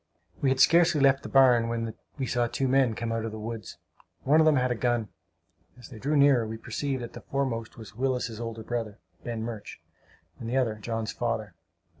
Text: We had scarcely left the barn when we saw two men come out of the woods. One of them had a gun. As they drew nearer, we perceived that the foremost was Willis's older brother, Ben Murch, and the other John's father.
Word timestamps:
We 0.41 0.49
had 0.49 0.59
scarcely 0.59 0.99
left 0.99 1.21
the 1.21 1.29
barn 1.29 1.69
when 1.69 1.93
we 2.17 2.25
saw 2.25 2.47
two 2.47 2.67
men 2.67 2.95
come 2.95 3.11
out 3.11 3.23
of 3.23 3.31
the 3.31 3.37
woods. 3.37 3.77
One 4.23 4.39
of 4.39 4.47
them 4.47 4.55
had 4.55 4.71
a 4.71 4.73
gun. 4.73 5.09
As 5.77 5.89
they 5.89 5.99
drew 5.99 6.17
nearer, 6.17 6.47
we 6.47 6.57
perceived 6.57 7.03
that 7.03 7.13
the 7.13 7.21
foremost 7.21 7.77
was 7.77 7.93
Willis's 7.93 8.41
older 8.41 8.63
brother, 8.63 8.97
Ben 9.23 9.43
Murch, 9.43 9.77
and 10.39 10.49
the 10.49 10.57
other 10.57 10.73
John's 10.81 11.11
father. 11.11 11.53